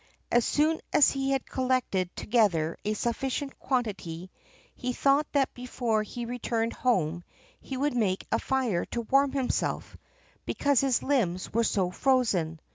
As 0.31 0.45
soon 0.45 0.81
as 0.91 1.11
he 1.11 1.29
had 1.29 1.45
collected 1.45 2.09
together 2.15 2.75
a 2.83 2.95
sufficient 2.95 3.59
quantity, 3.59 4.31
he 4.73 4.93
thought 4.93 5.31
that 5.33 5.53
before 5.53 6.01
he 6.01 6.25
returned 6.25 6.73
home 6.73 7.23
he 7.59 7.77
would 7.77 7.95
make 7.95 8.25
a 8.31 8.39
fire 8.39 8.83
to 8.85 9.01
warm 9.01 9.31
himself, 9.33 9.95
because 10.43 10.81
his 10.81 11.03
limbs 11.03 11.53
were 11.53 11.63
so 11.63 11.91
frozen. 11.91 12.59